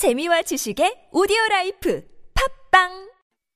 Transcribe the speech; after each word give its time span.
재미와 0.00 0.42
지식의 0.42 1.10
오디오 1.12 1.36
라이프 1.50 2.02
팝빵 2.32 3.10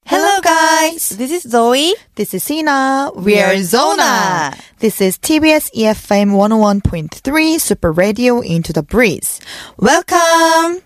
Hello 0.07 0.41
guys, 0.43 1.17
this 1.17 1.33
is 1.33 1.49
Zoe. 1.49 1.95
This 2.17 2.35
is 2.35 2.45
Sina. 2.45 3.11
We 3.17 3.41
are 3.41 3.57
Zona. 3.63 4.53
This 4.79 5.01
is 5.01 5.17
TBS 5.17 5.73
EFM 5.73 6.37
101.3 6.37 7.59
Super 7.59 7.91
Radio 7.91 8.41
Into 8.41 8.75
the 8.75 8.83
Breeze. 8.83 9.41
Welcome. 9.79 10.83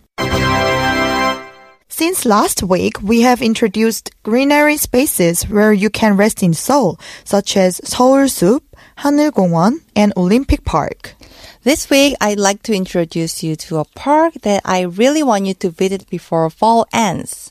Since 1.88 2.24
last 2.24 2.62
week, 2.62 3.02
we 3.02 3.22
have 3.22 3.42
introduced 3.42 4.10
greenery 4.22 4.76
spaces 4.76 5.42
where 5.50 5.72
you 5.72 5.90
can 5.90 6.16
rest 6.16 6.44
in 6.44 6.54
Seoul, 6.54 7.00
such 7.24 7.56
as 7.56 7.80
Seoul 7.82 8.28
Soup, 8.28 8.62
하늘공원, 8.98 9.80
and 9.96 10.12
Olympic 10.16 10.64
Park. 10.64 11.16
This 11.64 11.90
week, 11.90 12.14
I'd 12.20 12.38
like 12.38 12.62
to 12.62 12.74
introduce 12.74 13.42
you 13.42 13.56
to 13.56 13.78
a 13.78 13.84
park 13.84 14.34
that 14.42 14.62
I 14.64 14.82
really 14.82 15.24
want 15.24 15.46
you 15.46 15.54
to 15.54 15.70
visit 15.70 16.08
before 16.08 16.48
fall 16.50 16.86
ends. 16.92 17.50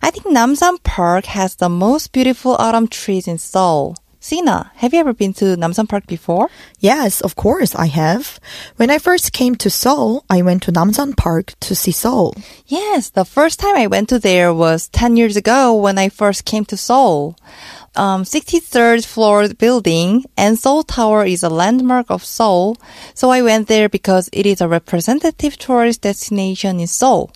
I 0.00 0.10
think 0.10 0.24
Namsan 0.26 0.82
Park 0.84 1.24
has 1.26 1.56
the 1.56 1.68
most 1.68 2.12
beautiful 2.12 2.54
autumn 2.54 2.86
trees 2.86 3.26
in 3.26 3.38
Seoul. 3.38 3.96
Sina, 4.22 4.70
have 4.76 4.92
you 4.92 5.00
ever 5.00 5.12
been 5.12 5.32
to 5.34 5.56
Namsan 5.56 5.88
Park 5.88 6.06
before? 6.06 6.48
Yes, 6.78 7.22
of 7.22 7.34
course, 7.34 7.74
I 7.74 7.86
have. 7.86 8.38
When 8.76 8.90
I 8.90 8.98
first 8.98 9.32
came 9.32 9.56
to 9.56 9.70
Seoul, 9.70 10.24
I 10.30 10.42
went 10.42 10.62
to 10.64 10.72
Namsan 10.72 11.16
Park 11.16 11.54
to 11.60 11.74
see 11.74 11.90
Seoul. 11.90 12.34
Yes, 12.66 13.10
the 13.10 13.24
first 13.24 13.58
time 13.58 13.74
I 13.76 13.86
went 13.88 14.10
to 14.10 14.18
there 14.18 14.54
was 14.54 14.88
10 14.90 15.16
years 15.16 15.36
ago 15.36 15.74
when 15.74 15.98
I 15.98 16.10
first 16.10 16.44
came 16.44 16.64
to 16.66 16.76
Seoul. 16.76 17.34
Um, 17.96 18.22
63rd 18.22 19.04
floor 19.04 19.48
building 19.48 20.24
and 20.36 20.56
Seoul 20.56 20.84
Tower 20.84 21.26
is 21.26 21.42
a 21.42 21.50
landmark 21.50 22.08
of 22.08 22.24
Seoul, 22.24 22.76
so 23.14 23.30
I 23.30 23.42
went 23.42 23.66
there 23.66 23.88
because 23.88 24.30
it 24.32 24.46
is 24.46 24.60
a 24.60 24.68
representative 24.68 25.58
tourist 25.58 26.02
destination 26.02 26.78
in 26.78 26.86
Seoul. 26.86 27.32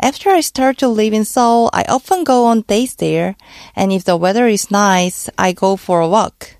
After 0.00 0.30
I 0.30 0.40
start 0.40 0.78
to 0.78 0.88
live 0.88 1.12
in 1.12 1.26
Seoul, 1.26 1.68
I 1.74 1.84
often 1.88 2.24
go 2.24 2.46
on 2.46 2.62
days 2.62 2.94
there, 2.94 3.36
and 3.74 3.92
if 3.92 4.04
the 4.04 4.16
weather 4.16 4.46
is 4.46 4.70
nice, 4.70 5.28
I 5.36 5.52
go 5.52 5.76
for 5.76 6.00
a 6.00 6.08
walk. 6.08 6.56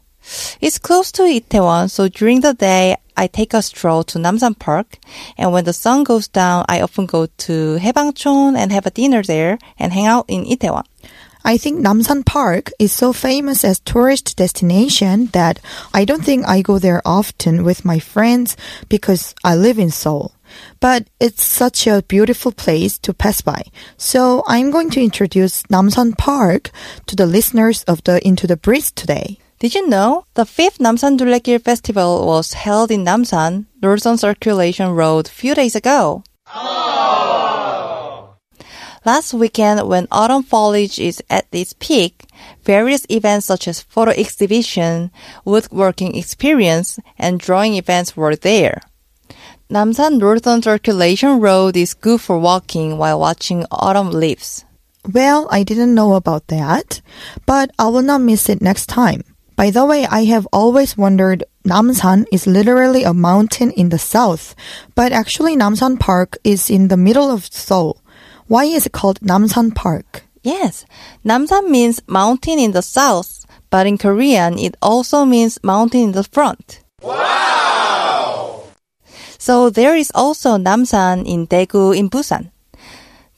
It's 0.61 0.79
close 0.79 1.11
to 1.13 1.23
Itaewon, 1.23 1.91
so 1.91 2.09
during 2.09 2.41
the 2.43 2.53
day, 2.53 2.97
I 3.17 3.29
take 3.29 3.55
a 3.55 3.63
stroll 3.63 4.05
to 4.05 4.19
Namsan 4.19 4.59
Park, 4.59 4.99
and 5.39 5.53
when 5.53 5.65
the 5.65 5.73
sun 5.73 6.05
goes 6.05 6.29
down, 6.29 6.67
I 6.69 6.83
often 6.83 7.07
go 7.07 7.25
to 7.25 7.79
Haebangchon 7.81 8.59
and 8.59 8.73
have 8.73 8.85
a 8.85 8.91
dinner 8.91 9.23
there 9.23 9.59
and 9.79 9.95
hang 9.95 10.05
out 10.05 10.27
in 10.29 10.45
Itaewon. 10.45 10.85
I 11.47 11.59
think 11.59 11.79
Namsan 11.79 12.27
Park 12.27 12.73
is 12.81 12.91
so 12.91 13.13
famous 13.13 13.63
as 13.63 13.79
tourist 13.79 14.37
destination 14.37 15.27
that 15.27 15.61
I 15.95 16.05
don't 16.05 16.25
think 16.25 16.45
I 16.45 16.61
go 16.61 16.81
there 16.81 17.01
often 17.07 17.63
with 17.63 17.85
my 17.85 18.01
friends 18.01 18.57
because 18.89 19.33
I 19.45 19.55
live 19.55 19.79
in 19.79 19.93
Seoul. 19.93 20.35
But 20.81 21.07
it's 21.21 21.45
such 21.45 21.87
a 21.87 22.03
beautiful 22.03 22.51
place 22.51 22.99
to 22.99 23.15
pass 23.15 23.43
by. 23.43 23.63
So 23.97 24.43
I'm 24.49 24.73
going 24.73 24.91
to 24.91 25.01
introduce 25.01 25.63
Namsan 25.71 26.19
Park 26.19 26.73
to 27.07 27.15
the 27.15 27.27
listeners 27.27 27.85
of 27.85 28.03
the 28.03 28.19
Into 28.27 28.49
the 28.49 28.57
Breeze 28.57 28.91
today. 28.91 29.39
Did 29.61 29.77
you 29.77 29.87
know 29.87 30.25
the 30.35 30.47
fifth 30.47 30.79
Namsan 30.79 31.17
길 31.45 31.61
Festival 31.61 32.27
was 32.27 32.55
held 32.55 32.91
in 32.91 33.05
Namsan, 33.05 33.67
Northern 33.81 34.19
Circulation 34.19 34.91
Road, 34.91 35.29
few 35.29 35.55
days 35.55 35.77
ago? 35.77 36.25
Last 39.07 39.35
weekend, 39.35 39.87
when 39.87 40.09
autumn 40.11 40.43
foliage 40.43 40.99
is 40.99 41.23
at 41.31 41.47
its 41.53 41.75
peak, 41.79 42.25
various 42.65 43.07
events 43.09 43.47
such 43.47 43.69
as 43.69 43.81
photo 43.81 44.11
exhibition, 44.11 45.13
woodworking 45.45 46.17
experience, 46.17 46.99
and 47.17 47.39
drawing 47.39 47.75
events 47.75 48.17
were 48.17 48.35
there. 48.35 48.81
Namsan 49.71 50.19
Northern 50.19 50.61
Circulation 50.61 51.39
Road 51.39 51.77
is 51.77 51.95
good 51.95 52.21
for 52.21 52.37
walking 52.37 52.99
while 52.99 53.21
watching 53.21 53.65
autumn 53.71 54.11
leaves. 54.11 54.65
Well, 55.07 55.47
I 55.53 55.63
didn't 55.63 55.95
know 55.95 56.15
about 56.15 56.49
that, 56.49 57.01
but 57.47 57.71
I 57.79 57.87
will 57.87 58.03
not 58.03 58.23
miss 58.23 58.49
it 58.49 58.61
next 58.61 58.87
time. 58.87 59.23
By 59.55 59.71
the 59.71 59.87
way, 59.87 60.05
I 60.05 60.25
have 60.25 60.49
always 60.53 60.99
wondered 60.99 61.45
Namsan 61.65 62.27
is 62.33 62.49
literally 62.49 63.05
a 63.05 63.15
mountain 63.15 63.71
in 63.71 63.91
the 63.91 63.99
south, 63.99 64.57
but 64.97 65.13
actually 65.13 65.57
Namsan 65.57 66.01
Park 66.01 66.39
is 66.43 66.69
in 66.69 66.89
the 66.89 66.97
middle 66.97 67.31
of 67.31 67.47
Seoul. 67.47 68.03
Why 68.49 68.65
is 68.65 68.87
it 68.87 68.93
called 68.93 69.21
Namsan 69.21 69.75
Park? 69.75 70.23
Yes, 70.43 70.87
Namsan 71.25 71.69
means 71.69 72.01
mountain 72.07 72.61
in 72.61 72.71
the 72.71 72.83
south, 72.83 73.45
but 73.71 73.87
in 73.89 73.99
Korean 73.99 74.57
it 74.59 74.77
also 74.81 75.25
means 75.25 75.59
mountain 75.65 76.01
in 76.01 76.13
the 76.13 76.23
front. 76.23 76.81
Wow! 77.03 78.63
So 79.39 79.69
there 79.71 79.97
is 79.97 80.13
also 80.15 80.57
Namsan 80.59 81.27
in 81.27 81.49
Daegu 81.49 81.97
in 81.97 82.09
Busan. 82.09 82.53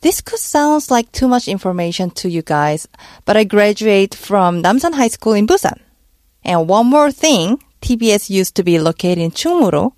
This 0.03 0.21
could 0.21 0.39
sound 0.39 0.91
like 0.91 1.11
too 1.11 1.27
much 1.27 1.49
information 1.49 2.11
to 2.21 2.29
you 2.29 2.43
guys, 2.43 2.87
but 3.25 3.37
I 3.37 3.45
graduate 3.45 4.15
from 4.15 4.63
Namsan 4.63 4.93
High 4.95 5.09
School 5.09 5.33
in 5.33 5.47
Busan. 5.47 5.81
And 6.45 6.69
one 6.69 6.87
more 6.87 7.11
thing, 7.11 7.63
TBS 7.81 8.29
used 8.29 8.55
to 8.57 8.63
be 8.63 8.79
located 8.79 9.19
in 9.19 9.31
Chungmuro, 9.31 9.93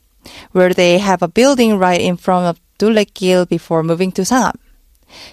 where 0.53 0.73
they 0.73 0.99
have 0.99 1.23
a 1.23 1.29
building 1.29 1.79
right 1.79 2.01
in 2.01 2.17
front 2.17 2.47
of 2.47 2.61
Dulegil 2.79 3.49
before 3.49 3.83
moving 3.83 4.13
to 4.13 4.23
Sangam. 4.23 4.55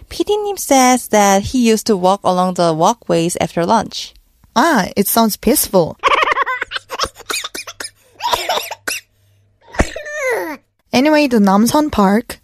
PD님 0.10 0.58
says 0.58 1.10
that 1.10 1.42
he 1.44 1.68
used 1.68 1.88
to 1.88 1.98
walk 1.98 2.22
along 2.24 2.56
the 2.56 2.74
walkways 2.74 3.38
after 3.42 3.66
lunch. 3.66 4.14
Ah, 4.56 4.88
it 4.96 5.08
sounds 5.08 5.38
peaceful. 5.38 5.98
anyway, 10.94 11.28
the 11.28 11.38
Namsan 11.38 11.92
Park 11.92 12.40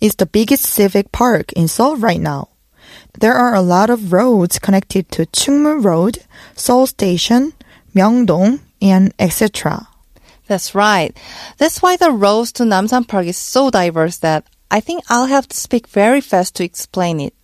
is 0.00 0.16
the 0.16 0.26
biggest 0.26 0.64
civic 0.64 1.12
park 1.12 1.52
in 1.52 1.68
Seoul 1.68 1.96
right 1.96 2.20
now. 2.20 2.48
There 3.18 3.34
are 3.34 3.54
a 3.54 3.62
lot 3.62 3.90
of 3.90 4.12
roads 4.12 4.58
connected 4.58 5.10
to 5.12 5.26
Chungmun 5.26 5.84
Road, 5.84 6.18
Seoul 6.56 6.86
Station, 6.86 7.52
Myeongdong, 7.94 8.60
and 8.80 9.14
etc. 9.18 9.86
That's 10.48 10.74
right. 10.74 11.16
That's 11.58 11.80
why 11.80 11.96
the 11.96 12.10
roads 12.10 12.52
to 12.52 12.64
Namsan 12.64 13.06
Park 13.06 13.26
is 13.26 13.36
so 13.36 13.70
diverse 13.70 14.18
that 14.18 14.46
I 14.72 14.80
think 14.80 15.04
I'll 15.10 15.26
have 15.26 15.46
to 15.48 15.56
speak 15.56 15.86
very 15.86 16.22
fast 16.22 16.56
to 16.56 16.64
explain 16.64 17.20
it. 17.20 17.34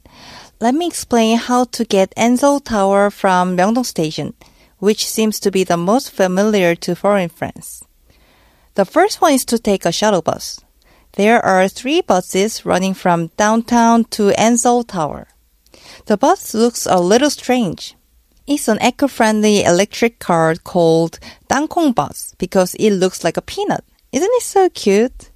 Let 0.60 0.74
me 0.74 0.86
explain 0.86 1.36
how 1.36 1.64
to 1.64 1.84
get 1.84 2.14
N 2.16 2.38
Seoul 2.38 2.58
Tower 2.58 3.10
from 3.10 3.54
Myeongdong 3.54 3.84
Station, 3.84 4.32
which 4.78 5.06
seems 5.06 5.38
to 5.40 5.50
be 5.50 5.62
the 5.62 5.76
most 5.76 6.10
familiar 6.10 6.74
to 6.76 6.96
foreign 6.96 7.28
friends. 7.28 7.84
The 8.76 8.86
first 8.86 9.20
one 9.20 9.34
is 9.34 9.44
to 9.44 9.58
take 9.58 9.84
a 9.84 9.92
shuttle 9.92 10.22
bus. 10.22 10.64
There 11.12 11.44
are 11.44 11.68
three 11.68 12.00
buses 12.00 12.64
running 12.64 12.94
from 12.94 13.30
downtown 13.36 14.04
to 14.16 14.32
N 14.32 14.56
Seoul 14.56 14.82
Tower. 14.82 15.28
The 16.06 16.16
bus 16.16 16.54
looks 16.54 16.86
a 16.86 16.98
little 16.98 17.30
strange. 17.30 17.94
It's 18.46 18.68
an 18.68 18.78
eco-friendly 18.80 19.64
electric 19.64 20.18
car 20.18 20.54
called 20.54 21.20
Dangkong 21.50 21.94
bus 21.94 22.34
because 22.38 22.74
it 22.76 22.92
looks 22.92 23.22
like 23.22 23.36
a 23.36 23.42
peanut. 23.42 23.84
Isn't 24.12 24.32
it 24.32 24.42
so 24.42 24.70
cute? 24.70 25.30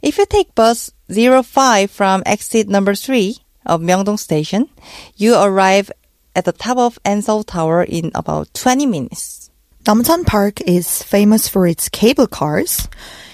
If 0.00 0.18
you 0.18 0.26
take 0.26 0.54
bus 0.54 0.92
05 1.10 1.90
from 1.90 2.22
exit 2.24 2.68
number 2.68 2.94
3 2.94 3.36
of 3.66 3.80
Myeongdong 3.80 4.18
Station, 4.18 4.68
you 5.16 5.34
arrive 5.34 5.90
at 6.36 6.44
the 6.44 6.52
top 6.52 6.78
of 6.78 6.98
N 7.04 7.20
Seoul 7.22 7.42
Tower 7.42 7.82
in 7.82 8.12
about 8.14 8.54
20 8.54 8.86
minutes. 8.86 9.50
Namsan 9.84 10.24
Park 10.24 10.60
is 10.60 11.02
famous 11.02 11.48
for 11.48 11.66
its 11.66 11.88
cable 11.88 12.26
cars. 12.28 12.88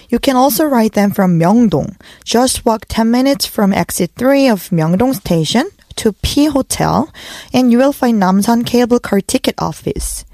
You 0.09 0.19
can 0.19 0.35
also 0.35 0.65
ride 0.65 0.93
them 0.93 1.11
from 1.11 1.39
Myeongdong. 1.39 2.01
Just 2.23 2.65
walk 2.65 2.85
10 2.87 3.11
minutes 3.11 3.45
from 3.45 3.73
exit 3.73 4.11
3 4.17 4.49
of 4.49 4.69
Myeongdong 4.69 5.15
Station 5.15 5.69
to 5.97 6.13
P 6.13 6.45
Hotel 6.45 7.13
and 7.53 7.71
you 7.71 7.77
will 7.77 7.93
find 7.93 8.21
Namsan 8.21 8.65
Cable 8.65 8.99
Car 8.99 9.21
Ticket 9.21 9.55
Office. 9.59 10.25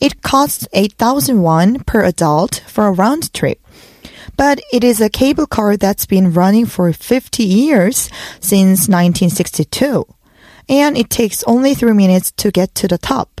It 0.00 0.22
costs 0.22 0.68
8,000 0.72 1.40
won 1.40 1.80
per 1.80 2.04
adult 2.04 2.62
for 2.66 2.86
a 2.86 2.92
round 2.92 3.32
trip. 3.32 3.58
But 4.38 4.60
it 4.72 4.84
is 4.84 5.00
a 5.00 5.10
cable 5.10 5.46
car 5.46 5.76
that's 5.76 6.06
been 6.06 6.32
running 6.32 6.64
for 6.64 6.92
50 6.92 7.42
years 7.42 8.08
since 8.38 8.88
1962. 8.88 10.06
And 10.68 10.96
it 10.96 11.10
takes 11.10 11.42
only 11.42 11.74
3 11.74 11.92
minutes 11.92 12.30
to 12.38 12.52
get 12.52 12.74
to 12.76 12.86
the 12.86 12.98
top. 12.98 13.40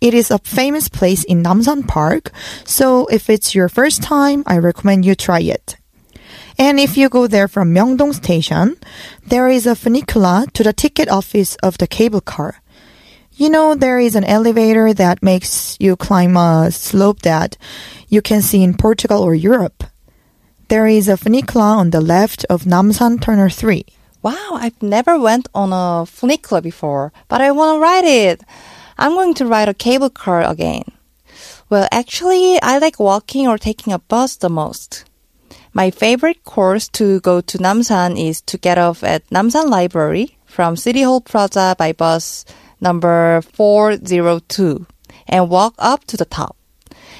It 0.00 0.14
is 0.14 0.30
a 0.30 0.38
famous 0.38 0.88
place 0.88 1.22
in 1.22 1.42
Namsan 1.42 1.86
Park, 1.86 2.32
so 2.64 3.06
if 3.06 3.30
it's 3.30 3.54
your 3.54 3.68
first 3.68 4.02
time, 4.02 4.42
I 4.46 4.58
recommend 4.58 5.04
you 5.04 5.14
try 5.14 5.40
it. 5.40 5.76
And 6.58 6.80
if 6.80 6.96
you 6.96 7.08
go 7.08 7.28
there 7.28 7.46
from 7.46 7.72
Myeongdong 7.72 8.14
Station, 8.14 8.76
there 9.26 9.48
is 9.48 9.66
a 9.66 9.76
funicular 9.76 10.46
to 10.54 10.62
the 10.64 10.72
ticket 10.72 11.08
office 11.08 11.54
of 11.62 11.78
the 11.78 11.86
cable 11.86 12.20
car. 12.20 12.60
You 13.34 13.50
know, 13.50 13.76
there 13.76 14.00
is 14.00 14.16
an 14.16 14.24
elevator 14.24 14.92
that 14.94 15.22
makes 15.22 15.76
you 15.78 15.94
climb 15.94 16.36
a 16.36 16.70
slope 16.72 17.22
that 17.22 17.56
you 18.08 18.20
can 18.20 18.42
see 18.42 18.64
in 18.64 18.74
Portugal 18.74 19.22
or 19.22 19.34
Europe. 19.34 19.84
There 20.68 20.86
is 20.86 21.08
a 21.08 21.16
funicular 21.16 21.64
on 21.64 21.90
the 21.90 22.00
left 22.02 22.44
of 22.50 22.64
Namsan 22.64 23.22
Tunnel 23.22 23.48
3. 23.48 23.86
Wow, 24.22 24.50
I've 24.52 24.82
never 24.82 25.18
went 25.18 25.48
on 25.54 25.72
a 25.72 26.04
funicular 26.04 26.60
before, 26.60 27.10
but 27.26 27.40
I 27.40 27.52
want 27.52 27.76
to 27.76 27.80
ride 27.80 28.04
it. 28.04 28.42
I'm 28.98 29.12
going 29.12 29.32
to 29.40 29.46
ride 29.46 29.70
a 29.70 29.72
cable 29.72 30.10
car 30.10 30.42
again. 30.42 30.84
Well, 31.70 31.88
actually, 31.90 32.60
I 32.60 32.76
like 32.76 33.00
walking 33.00 33.48
or 33.48 33.56
taking 33.56 33.94
a 33.94 33.98
bus 33.98 34.36
the 34.36 34.50
most. 34.50 35.06
My 35.72 35.90
favorite 35.90 36.44
course 36.44 36.86
to 37.00 37.20
go 37.20 37.40
to 37.40 37.56
Namsan 37.56 38.20
is 38.20 38.42
to 38.42 38.58
get 38.58 38.76
off 38.76 39.02
at 39.02 39.26
Namsan 39.30 39.70
Library 39.70 40.36
from 40.44 40.76
City 40.76 41.00
Hall 41.00 41.22
Plaza 41.22 41.76
by 41.78 41.92
bus 41.92 42.44
number 42.78 43.40
402 43.40 44.84
and 45.28 45.48
walk 45.48 45.74
up 45.78 46.04
to 46.04 46.18
the 46.18 46.26
top. 46.26 46.57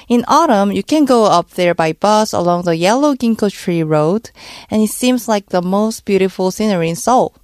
In 0.09 0.25
autumn, 0.27 0.71
you 0.71 0.81
can 0.81 1.05
go 1.05 1.25
up 1.25 1.51
there 1.51 1.75
by 1.75 1.93
bus 1.93 2.33
along 2.33 2.63
the 2.63 2.75
yellow 2.75 3.13
ginkgo 3.13 3.51
tree 3.51 3.83
road, 3.83 4.31
and 4.71 4.81
it 4.81 4.89
seems 4.89 5.27
like 5.27 5.49
the 5.49 5.61
most 5.61 6.03
beautiful 6.03 6.49
scenery 6.49 6.89
in 6.89 6.95
Seoul. 6.95 7.35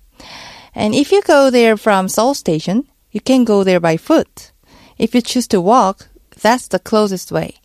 And 0.74 0.96
if 0.96 1.12
you 1.12 1.22
go 1.22 1.52
there 1.52 1.78
from 1.78 2.10
Seoul 2.10 2.34
Station, 2.34 2.88
you 3.12 3.22
can 3.22 3.44
go 3.44 3.64
there 3.64 3.80
by 3.80 3.98
foot. 3.98 4.52
If 4.98 5.14
you 5.14 5.22
choose 5.22 5.48
to 5.50 5.62
walk, 5.62 6.08
that's 6.42 6.68
the 6.68 6.80
closest 6.80 7.32
way. 7.32 7.58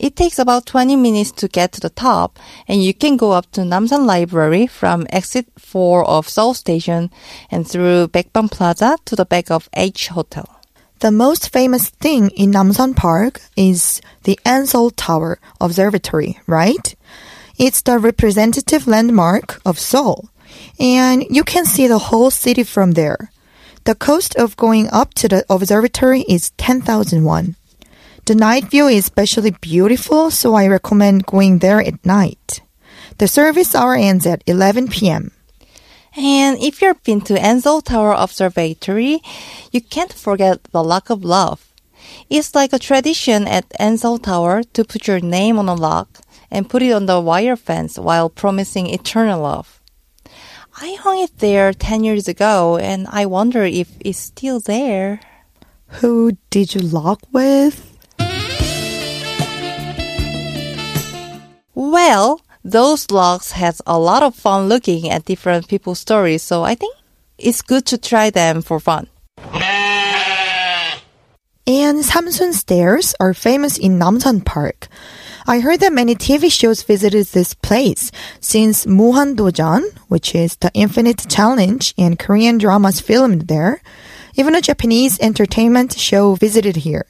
It 0.00 0.16
takes 0.16 0.40
about 0.40 0.66
20 0.66 0.96
minutes 0.96 1.30
to 1.32 1.46
get 1.46 1.70
to 1.72 1.80
the 1.80 1.88
top, 1.88 2.40
and 2.66 2.82
you 2.82 2.92
can 2.92 3.16
go 3.16 3.30
up 3.30 3.52
to 3.52 3.60
Namsan 3.60 4.04
Library 4.04 4.66
from 4.66 5.06
exit 5.10 5.46
4 5.58 6.04
of 6.06 6.28
Seoul 6.28 6.54
Station 6.54 7.08
and 7.52 7.68
through 7.68 8.08
Baekbeom 8.08 8.50
Plaza 8.50 8.98
to 9.04 9.14
the 9.14 9.24
back 9.24 9.48
of 9.48 9.68
H 9.74 10.08
Hotel. 10.08 10.61
The 11.02 11.10
most 11.10 11.50
famous 11.50 11.88
thing 11.88 12.30
in 12.30 12.52
Namsan 12.52 12.94
Park 12.94 13.40
is 13.56 14.00
the 14.22 14.38
N 14.46 14.66
Seoul 14.68 14.90
Tower 14.90 15.40
Observatory, 15.60 16.38
right? 16.46 16.94
It's 17.58 17.82
the 17.82 17.98
representative 17.98 18.86
landmark 18.86 19.60
of 19.66 19.80
Seoul, 19.80 20.30
and 20.78 21.26
you 21.28 21.42
can 21.42 21.64
see 21.64 21.88
the 21.88 21.98
whole 21.98 22.30
city 22.30 22.62
from 22.62 22.92
there. 22.92 23.32
The 23.82 23.96
cost 23.96 24.36
of 24.36 24.56
going 24.56 24.90
up 24.90 25.12
to 25.14 25.26
the 25.26 25.44
observatory 25.50 26.20
is 26.28 26.52
10,000 26.56 27.24
won. 27.24 27.56
The 28.26 28.36
night 28.36 28.70
view 28.70 28.86
is 28.86 29.02
especially 29.02 29.56
beautiful, 29.60 30.30
so 30.30 30.54
I 30.54 30.68
recommend 30.68 31.26
going 31.26 31.58
there 31.58 31.82
at 31.82 32.06
night. 32.06 32.60
The 33.18 33.26
service 33.26 33.74
hour 33.74 33.96
ends 33.96 34.24
at 34.24 34.44
11 34.46 34.86
p.m. 34.86 35.32
And 36.16 36.58
if 36.60 36.82
you've 36.82 37.02
been 37.04 37.22
to 37.22 37.40
N 37.40 37.60
Seoul 37.60 37.80
Tower 37.80 38.12
Observatory, 38.12 39.22
you 39.70 39.80
can't 39.80 40.12
forget 40.12 40.62
the 40.64 40.84
lock 40.84 41.08
of 41.08 41.24
love. 41.24 41.72
It's 42.28 42.54
like 42.54 42.72
a 42.72 42.78
tradition 42.78 43.48
at 43.48 43.64
N 43.78 43.96
Seoul 43.96 44.18
Tower 44.18 44.62
to 44.62 44.84
put 44.84 45.06
your 45.06 45.20
name 45.20 45.58
on 45.58 45.68
a 45.68 45.74
lock 45.74 46.20
and 46.50 46.68
put 46.68 46.82
it 46.82 46.92
on 46.92 47.06
the 47.06 47.20
wire 47.20 47.56
fence 47.56 47.98
while 47.98 48.28
promising 48.28 48.88
eternal 48.88 49.40
love. 49.40 49.80
I 50.80 50.96
hung 51.00 51.18
it 51.22 51.38
there 51.38 51.72
10 51.72 52.04
years 52.04 52.28
ago 52.28 52.76
and 52.76 53.06
I 53.10 53.26
wonder 53.26 53.62
if 53.62 53.90
it's 54.00 54.18
still 54.18 54.60
there. 54.60 55.20
Who 56.00 56.36
did 56.50 56.74
you 56.74 56.80
lock 56.80 57.20
with? 57.32 57.88
Well, 61.74 62.40
those 62.64 63.10
logs 63.10 63.52
has 63.52 63.82
a 63.86 63.98
lot 63.98 64.22
of 64.22 64.34
fun 64.34 64.68
looking 64.68 65.10
at 65.10 65.24
different 65.24 65.68
people's 65.68 65.98
stories, 65.98 66.42
so 66.42 66.62
I 66.62 66.74
think 66.74 66.94
it's 67.38 67.62
good 67.62 67.86
to 67.86 67.98
try 67.98 68.30
them 68.30 68.62
for 68.62 68.78
fun. 68.78 69.08
And 71.64 72.02
Samsun 72.02 72.52
Stairs 72.52 73.14
are 73.20 73.34
famous 73.34 73.78
in 73.78 73.98
Namsan 73.98 74.44
Park. 74.44 74.88
I 75.46 75.60
heard 75.60 75.80
that 75.80 75.92
many 75.92 76.14
TV 76.14 76.50
shows 76.50 76.82
visited 76.82 77.26
this 77.26 77.54
place 77.54 78.10
since 78.40 78.86
Muhan 78.86 79.34
Dojeon, 79.36 79.82
which 80.08 80.34
is 80.34 80.56
the 80.56 80.70
Infinite 80.74 81.28
Challenge, 81.28 81.94
and 81.98 82.18
Korean 82.18 82.58
dramas 82.58 83.00
filmed 83.00 83.48
there. 83.48 83.80
Even 84.34 84.54
a 84.54 84.60
Japanese 84.60 85.20
entertainment 85.20 85.98
show 85.98 86.34
visited 86.34 86.76
here. 86.76 87.06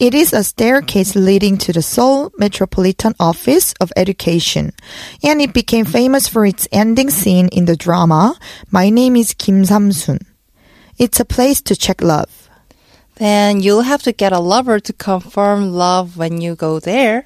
It 0.00 0.12
is 0.12 0.32
a 0.32 0.42
staircase 0.42 1.14
leading 1.14 1.56
to 1.58 1.72
the 1.72 1.80
Seoul 1.80 2.32
Metropolitan 2.36 3.14
Office 3.20 3.74
of 3.80 3.92
Education, 3.96 4.72
and 5.22 5.40
it 5.40 5.54
became 5.54 5.84
famous 5.84 6.26
for 6.26 6.44
its 6.44 6.66
ending 6.72 7.10
scene 7.10 7.46
in 7.48 7.66
the 7.66 7.76
drama 7.76 8.36
My 8.72 8.90
Name 8.90 9.14
is 9.14 9.34
Kim 9.34 9.62
Samsun. 9.62 10.26
It's 10.98 11.20
a 11.20 11.24
place 11.24 11.60
to 11.62 11.76
check 11.76 12.02
love. 12.02 12.50
Then 13.16 13.60
you'll 13.60 13.82
have 13.82 14.02
to 14.02 14.10
get 14.10 14.32
a 14.32 14.40
lover 14.40 14.80
to 14.80 14.92
confirm 14.92 15.70
love 15.70 16.16
when 16.16 16.40
you 16.40 16.56
go 16.56 16.80
there. 16.80 17.24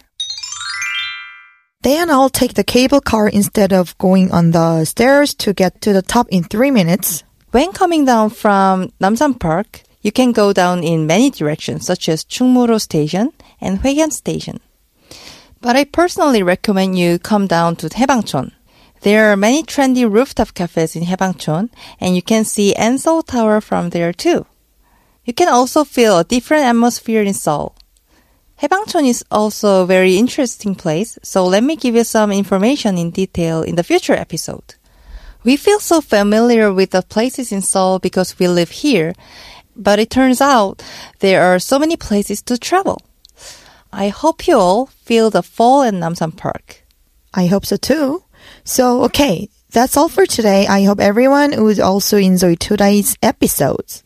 Then 1.81 2.11
I'll 2.11 2.29
take 2.29 2.53
the 2.53 2.65
cable 2.65 3.01
car 3.01 3.29
instead 3.29 3.73
of 3.73 3.97
going 3.97 4.31
on 4.31 4.51
the 4.51 4.85
stairs 4.85 5.33
to 5.37 5.55
get 5.55 5.81
to 5.81 5.95
the 5.95 6.03
top 6.03 6.29
in 6.29 6.45
three 6.45 6.71
minutes. 6.71 7.25
When 7.51 7.73
coming 7.73 8.05
down 8.05 8.29
from 8.29 8.93
Namsan 9.01 9.41
Park, 9.41 9.88
you 10.01 10.13
can 10.13 10.33
go 10.33 10.53
down 10.53 10.85
in 10.85 11.07
many 11.07 11.31
directions, 11.31 11.87
such 11.87 12.09
as 12.09 12.25
Chungmuro 12.25 12.81
Station 12.81 13.33
and 13.61 13.81
Hoehyeon 13.81 14.13
Station. 14.13 14.61
But 15.61 15.77
I 15.77 15.85
personally 15.85 16.43
recommend 16.43 16.99
you 16.99 17.19
come 17.19 17.47
down 17.47 17.77
to 17.77 17.89
Haebangchon. 17.89 18.53
There 19.03 19.31
are 19.31 19.37
many 19.37 19.63
trendy 19.63 20.11
rooftop 20.11 20.55
cafes 20.55 20.97
in 20.97 21.05
Haebangchon, 21.05 21.71
and 22.01 22.15
you 22.15 22.23
can 22.23 22.45
see 22.45 22.75
N 22.75 22.99
Seoul 22.99 23.23
Tower 23.23 23.61
from 23.61 23.91
there 23.91 24.13
too. 24.13 24.47
You 25.25 25.33
can 25.35 25.49
also 25.49 25.85
feel 25.85 26.19
a 26.19 26.25
different 26.25 26.65
atmosphere 26.65 27.23
in 27.23 27.35
Seoul. 27.35 27.75
Haebangchon 28.63 29.09
is 29.09 29.25
also 29.31 29.83
a 29.83 29.87
very 29.87 30.17
interesting 30.17 30.75
place, 30.75 31.19
so 31.23 31.45
let 31.47 31.63
me 31.63 31.77
give 31.77 31.95
you 31.95 32.03
some 32.03 32.33
information 32.33 32.99
in 32.99 33.11
detail 33.11 33.63
in 33.63 33.77
the 33.77 33.85
future 33.85 34.15
episode. 34.15 34.75
We 35.45 35.57
feel 35.57 35.79
so 35.79 36.01
familiar 36.01 36.73
with 36.73 36.91
the 36.91 37.03
places 37.03 37.53
in 37.53 37.63
Seoul 37.63 38.01
because 38.01 38.39
we 38.39 38.49
live 38.49 38.71
here, 38.71 39.15
but 39.79 39.99
it 39.99 40.11
turns 40.11 40.41
out 40.41 40.83
there 41.21 41.43
are 41.43 41.59
so 41.59 41.79
many 41.79 41.97
places 41.97 42.43
to 42.43 42.59
travel. 42.59 43.01
I 43.93 44.09
hope 44.09 44.47
you 44.47 44.59
all 44.59 44.87
feel 44.87 45.31
the 45.31 45.43
fall 45.43 45.83
in 45.83 45.97
Namsan 45.97 46.37
Park. 46.37 46.85
I 47.33 47.47
hope 47.47 47.65
so 47.65 47.77
too. 47.77 48.25
So, 48.65 49.05
okay, 49.05 49.49
that's 49.71 49.97
all 49.97 50.09
for 50.09 50.27
today. 50.27 50.67
I 50.67 50.83
hope 50.85 51.01
everyone 51.01 51.63
would 51.63 51.81
also 51.81 52.19
enjoy 52.19 52.57
today's 52.57 53.17
episodes. 53.23 54.03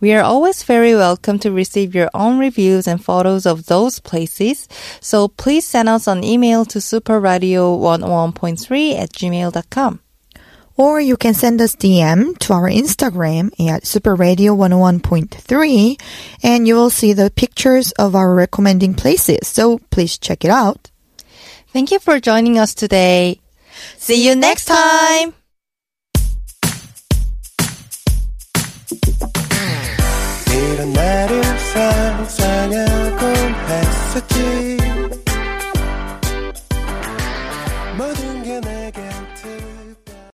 We 0.00 0.12
are 0.14 0.22
always 0.22 0.64
very 0.64 0.96
welcome 0.96 1.38
to 1.40 1.52
receive 1.52 1.94
your 1.94 2.08
own 2.12 2.40
reviews 2.40 2.88
and 2.88 3.02
photos 3.02 3.46
of 3.46 3.66
those 3.66 4.00
places. 4.00 4.68
So 5.00 5.28
please 5.28 5.64
send 5.64 5.88
us 5.88 6.08
an 6.08 6.24
email 6.24 6.64
to 6.66 6.80
superradio101.3 6.80 8.98
at 8.98 9.12
gmail.com 9.12 10.00
Or 10.75 10.99
you 11.01 11.17
can 11.17 11.33
send 11.33 11.59
us 11.59 11.75
DM 11.75 12.37
to 12.39 12.53
our 12.53 12.69
Instagram 12.69 13.47
at 13.67 13.83
superradio101.3 13.83 15.99
and 16.43 16.67
you 16.67 16.75
will 16.75 16.91
see 16.91 17.13
the 17.13 17.31
pictures 17.31 17.91
of 17.93 18.15
our 18.15 18.35
recommending 18.35 18.93
places. 18.93 19.47
So 19.47 19.79
please 19.89 20.19
check 20.19 20.45
it 20.45 20.51
out. 20.51 20.91
Thank 21.73 21.91
you 21.91 21.97
for 21.99 22.19
joining 22.19 22.59
us 22.59 22.75
today. 22.75 23.41
See 23.97 24.27
you 24.27 24.35
next 24.35 24.65
time! 24.65 25.33
이런 30.57 30.93
날을 30.93 31.43
상상하곤 31.73 33.25
했었지 33.67 34.80